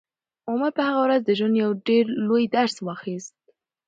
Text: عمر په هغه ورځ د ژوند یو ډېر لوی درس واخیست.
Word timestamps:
عمر 0.49 0.71
په 0.77 0.81
هغه 0.87 0.99
ورځ 1.05 1.21
د 1.25 1.29
ژوند 1.39 1.55
یو 1.63 1.71
ډېر 1.87 2.05
لوی 2.27 2.43
درس 2.55 2.75
واخیست. 2.85 3.35